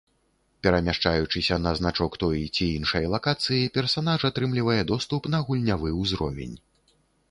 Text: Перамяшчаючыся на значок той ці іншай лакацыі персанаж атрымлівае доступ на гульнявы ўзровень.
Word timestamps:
Перамяшчаючыся 0.63 1.55
на 1.65 1.73
значок 1.81 2.17
той 2.25 2.39
ці 2.59 2.65
іншай 2.79 3.05
лакацыі 3.17 3.71
персанаж 3.79 4.19
атрымлівае 4.35 4.83
доступ 4.97 5.33
на 5.35 5.47
гульнявы 5.49 5.99
ўзровень. 6.05 6.63